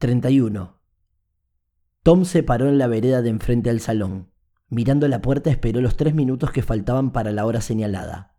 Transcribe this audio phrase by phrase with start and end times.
[0.00, 0.80] 31.
[2.04, 4.30] Tom se paró en la vereda de enfrente al salón.
[4.68, 8.36] Mirando la puerta esperó los tres minutos que faltaban para la hora señalada.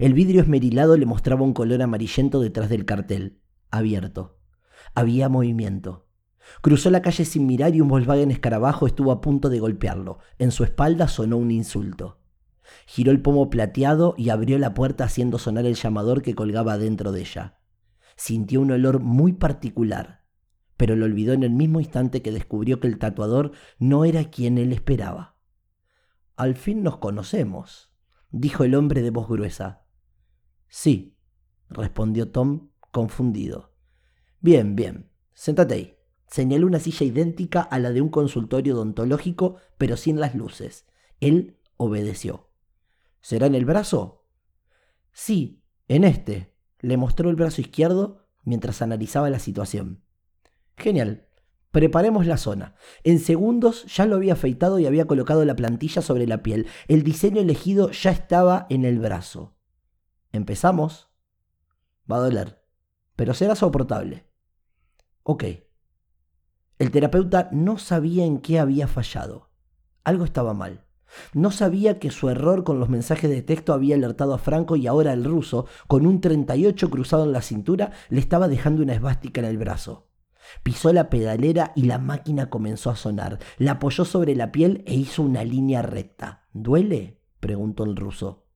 [0.00, 3.40] El vidrio esmerilado le mostraba un color amarillento detrás del cartel,
[3.70, 4.40] abierto.
[4.96, 6.08] Había movimiento.
[6.60, 10.18] Cruzó la calle sin mirar y un Volkswagen escarabajo estuvo a punto de golpearlo.
[10.40, 12.18] En su espalda sonó un insulto.
[12.84, 17.12] Giró el pomo plateado y abrió la puerta haciendo sonar el llamador que colgaba dentro
[17.12, 17.60] de ella.
[18.16, 20.25] Sintió un olor muy particular,
[20.76, 24.58] pero lo olvidó en el mismo instante que descubrió que el tatuador no era quien
[24.58, 25.36] él esperaba.
[26.36, 27.92] Al fin nos conocemos,
[28.30, 29.86] dijo el hombre de voz gruesa.
[30.68, 31.16] Sí,
[31.68, 33.74] respondió Tom, confundido.
[34.40, 35.92] Bien, bien, séntate ahí.
[36.28, 40.86] Señaló una silla idéntica a la de un consultorio odontológico, pero sin las luces.
[41.20, 42.50] Él obedeció.
[43.20, 44.26] ¿Será en el brazo?
[45.12, 46.54] Sí, en este.
[46.80, 50.02] Le mostró el brazo izquierdo mientras analizaba la situación.
[50.76, 51.26] Genial.
[51.70, 52.74] Preparemos la zona.
[53.04, 56.66] En segundos ya lo había afeitado y había colocado la plantilla sobre la piel.
[56.88, 59.56] El diseño elegido ya estaba en el brazo.
[60.32, 61.10] ¿Empezamos?
[62.10, 62.62] Va a doler,
[63.14, 64.26] pero será soportable.
[65.22, 65.44] Ok.
[66.78, 69.50] El terapeuta no sabía en qué había fallado.
[70.04, 70.86] Algo estaba mal.
[71.32, 74.86] No sabía que su error con los mensajes de texto había alertado a Franco y
[74.86, 79.40] ahora el ruso, con un 38 cruzado en la cintura, le estaba dejando una esvástica
[79.40, 80.05] en el brazo.
[80.62, 83.38] Pisó la pedalera y la máquina comenzó a sonar.
[83.58, 86.46] La apoyó sobre la piel e hizo una línea recta.
[86.52, 87.20] ¿Duele?
[87.40, 88.46] preguntó el ruso.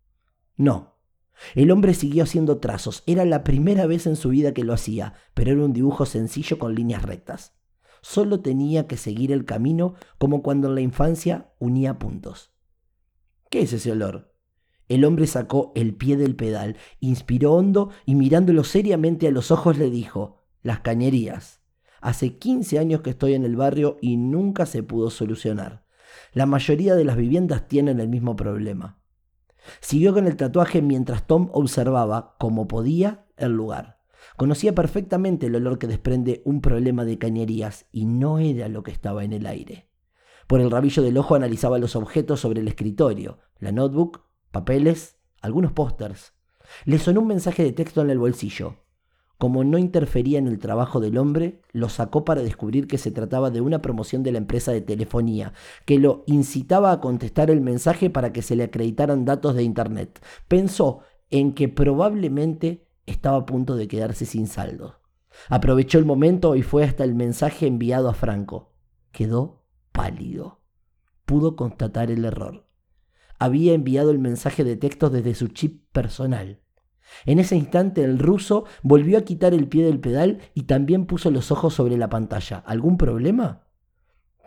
[0.56, 0.96] No.
[1.54, 3.02] El hombre siguió haciendo trazos.
[3.06, 6.58] Era la primera vez en su vida que lo hacía, pero era un dibujo sencillo
[6.58, 7.54] con líneas rectas.
[8.02, 12.52] Solo tenía que seguir el camino como cuando en la infancia unía puntos.
[13.50, 14.34] ¿Qué es ese olor?
[14.88, 19.78] El hombre sacó el pie del pedal, inspiró hondo y mirándolo seriamente a los ojos
[19.78, 21.59] le dijo, las cañerías.
[22.00, 25.84] Hace 15 años que estoy en el barrio y nunca se pudo solucionar.
[26.32, 28.98] La mayoría de las viviendas tienen el mismo problema.
[29.80, 34.00] Siguió con el tatuaje mientras Tom observaba, como podía, el lugar.
[34.36, 38.90] Conocía perfectamente el olor que desprende un problema de cañerías y no era lo que
[38.90, 39.88] estaba en el aire.
[40.46, 45.72] Por el rabillo del ojo analizaba los objetos sobre el escritorio, la notebook, papeles, algunos
[45.72, 46.32] pósters.
[46.84, 48.76] Le sonó un mensaje de texto en el bolsillo.
[49.40, 53.48] Como no interfería en el trabajo del hombre, lo sacó para descubrir que se trataba
[53.48, 55.54] de una promoción de la empresa de telefonía,
[55.86, 60.22] que lo incitaba a contestar el mensaje para que se le acreditaran datos de Internet.
[60.46, 65.00] Pensó en que probablemente estaba a punto de quedarse sin saldo.
[65.48, 68.74] Aprovechó el momento y fue hasta el mensaje enviado a Franco.
[69.10, 70.60] Quedó pálido.
[71.24, 72.66] Pudo constatar el error.
[73.38, 76.60] Había enviado el mensaje de texto desde su chip personal.
[77.26, 81.30] En ese instante el ruso volvió a quitar el pie del pedal y también puso
[81.30, 82.58] los ojos sobre la pantalla.
[82.66, 83.66] ¿Algún problema?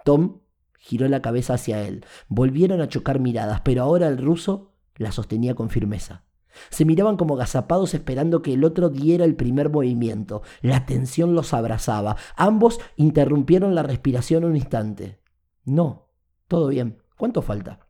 [0.04, 0.42] Tom
[0.80, 2.06] giró la cabeza hacia él.
[2.28, 6.26] Volvieron a chocar miradas, pero ahora el ruso la sostenía con firmeza.
[6.70, 10.44] Se miraban como gazapados esperando que el otro diera el primer movimiento.
[10.62, 12.16] La tensión los abrazaba.
[12.36, 15.20] Ambos interrumpieron la respiración un instante.
[15.66, 16.12] No,
[16.48, 17.02] todo bien.
[17.18, 17.88] ¿Cuánto falta?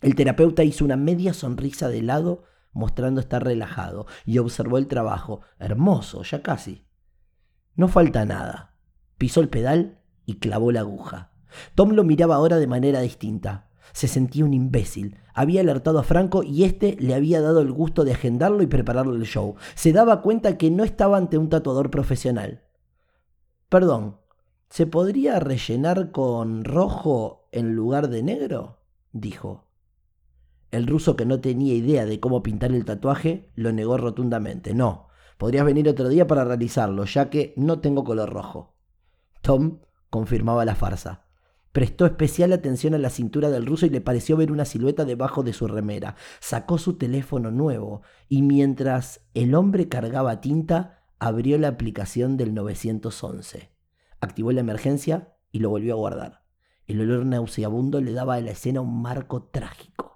[0.00, 5.40] El terapeuta hizo una media sonrisa de lado, mostrando estar relajado, y observó el trabajo.
[5.58, 6.86] Hermoso, ya casi.
[7.74, 8.76] No falta nada.
[9.18, 11.32] Pisó el pedal y clavó la aguja.
[11.74, 13.68] Tom lo miraba ahora de manera distinta.
[13.92, 15.18] Se sentía un imbécil.
[15.34, 19.16] Había alertado a Franco y este le había dado el gusto de agendarlo y prepararle
[19.16, 19.56] el show.
[19.74, 22.62] Se daba cuenta que no estaba ante un tatuador profesional.
[23.68, 24.18] Perdón,
[24.68, 28.80] ¿se podría rellenar con rojo en lugar de negro?
[29.12, 29.71] dijo.
[30.72, 34.74] El ruso, que no tenía idea de cómo pintar el tatuaje, lo negó rotundamente.
[34.74, 38.74] No, podrías venir otro día para realizarlo, ya que no tengo color rojo.
[39.42, 41.26] Tom confirmaba la farsa.
[41.72, 45.42] Prestó especial atención a la cintura del ruso y le pareció ver una silueta debajo
[45.42, 46.16] de su remera.
[46.40, 53.70] Sacó su teléfono nuevo y mientras el hombre cargaba tinta, abrió la aplicación del 911.
[54.20, 56.44] Activó la emergencia y lo volvió a guardar.
[56.86, 60.11] El olor nauseabundo le daba a la escena un marco trágico.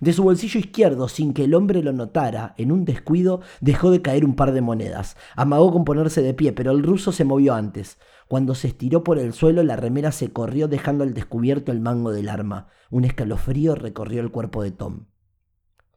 [0.00, 4.02] De su bolsillo izquierdo, sin que el hombre lo notara, en un descuido, dejó de
[4.02, 5.16] caer un par de monedas.
[5.36, 7.98] Amagó con ponerse de pie, pero el ruso se movió antes.
[8.28, 12.12] Cuando se estiró por el suelo, la remera se corrió dejando al descubierto el mango
[12.12, 12.68] del arma.
[12.90, 15.06] Un escalofrío recorrió el cuerpo de Tom.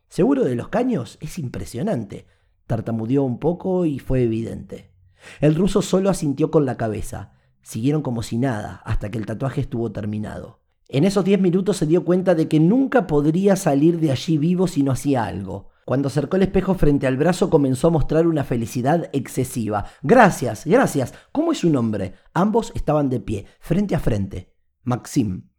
[0.09, 1.17] ¿Seguro de los caños?
[1.21, 2.27] Es impresionante.
[2.65, 4.91] Tartamudeó un poco y fue evidente.
[5.39, 7.33] El ruso solo asintió con la cabeza.
[7.61, 10.61] Siguieron como si nada, hasta que el tatuaje estuvo terminado.
[10.89, 14.67] En esos diez minutos se dio cuenta de que nunca podría salir de allí vivo
[14.67, 15.67] si no hacía algo.
[15.83, 19.85] Cuando acercó el espejo frente al brazo comenzó a mostrar una felicidad excesiva.
[20.01, 21.13] Gracias, gracias.
[21.33, 22.13] ¿Cómo es su nombre?
[22.33, 24.53] Ambos estaban de pie, frente a frente.
[24.83, 25.49] Maxim.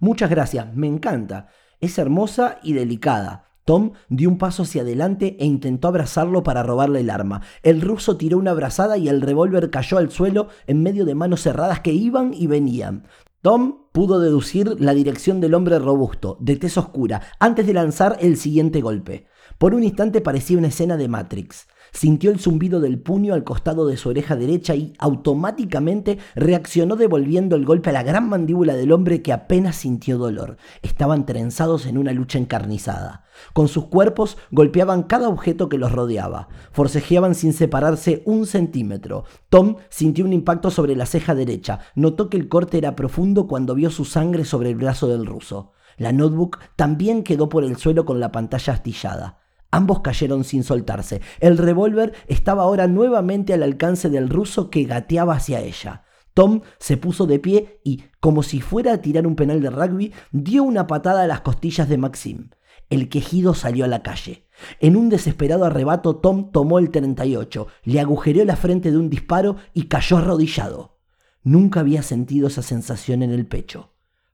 [0.00, 1.48] Muchas gracias, me encanta.
[1.78, 3.48] Es hermosa y delicada.
[3.66, 7.42] Tom dio un paso hacia adelante e intentó abrazarlo para robarle el arma.
[7.62, 11.42] El ruso tiró una brazada y el revólver cayó al suelo en medio de manos
[11.42, 13.04] cerradas que iban y venían.
[13.42, 18.36] Tom pudo deducir la dirección del hombre robusto, de tez oscura, antes de lanzar el
[18.36, 19.28] siguiente golpe.
[19.60, 21.68] Por un instante parecía una escena de Matrix.
[21.92, 27.56] Sintió el zumbido del puño al costado de su oreja derecha y automáticamente reaccionó devolviendo
[27.56, 30.56] el golpe a la gran mandíbula del hombre que apenas sintió dolor.
[30.80, 33.24] Estaban trenzados en una lucha encarnizada.
[33.52, 36.48] Con sus cuerpos golpeaban cada objeto que los rodeaba.
[36.72, 39.24] Forcejeaban sin separarse un centímetro.
[39.50, 41.80] Tom sintió un impacto sobre la ceja derecha.
[41.94, 45.72] Notó que el corte era profundo cuando vio su sangre sobre el brazo del ruso.
[45.98, 49.39] La notebook también quedó por el suelo con la pantalla astillada.
[49.70, 51.20] Ambos cayeron sin soltarse.
[51.38, 56.04] El revólver estaba ahora nuevamente al alcance del ruso que gateaba hacia ella.
[56.34, 60.12] Tom se puso de pie y, como si fuera a tirar un penal de rugby,
[60.32, 62.50] dio una patada a las costillas de Maxim.
[62.88, 64.48] El quejido salió a la calle.
[64.80, 69.56] En un desesperado arrebato, Tom tomó el 38, le agujereó la frente de un disparo
[69.72, 70.98] y cayó arrodillado.
[71.42, 73.89] Nunca había sentido esa sensación en el pecho.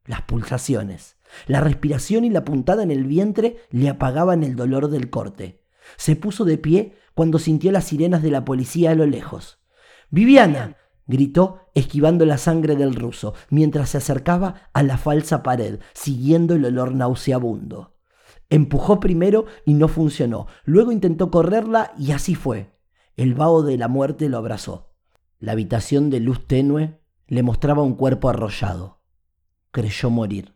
[0.06, 1.16] Las pulsaciones,
[1.46, 5.62] la respiración y la puntada en el vientre le apagaban el dolor del corte.
[5.96, 9.58] Se puso de pie cuando sintió las sirenas de la policía a lo lejos.
[10.10, 10.76] Viviana.
[11.08, 16.64] gritó, esquivando la sangre del ruso, mientras se acercaba a la falsa pared, siguiendo el
[16.64, 17.96] olor nauseabundo.
[18.50, 20.46] Empujó primero y no funcionó.
[20.64, 22.76] Luego intentó correrla y así fue.
[23.16, 24.94] El vaho de la muerte lo abrazó.
[25.38, 28.95] La habitación de luz tenue le mostraba un cuerpo arrollado.
[29.76, 30.54] Creyó morir.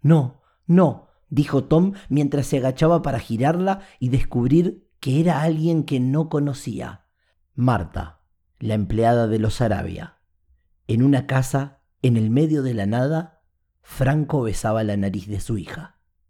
[0.00, 6.00] No, no, dijo Tom mientras se agachaba para girarla y descubrir que era alguien que
[6.00, 7.04] no conocía.
[7.54, 8.22] Marta,
[8.58, 10.16] la empleada de los Arabia.
[10.86, 13.42] En una casa, en el medio de la nada,
[13.82, 15.93] Franco besaba la nariz de su hija.